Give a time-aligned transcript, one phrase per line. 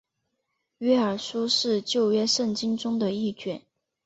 [0.79, 3.61] 约珥书是旧约圣经中的一卷。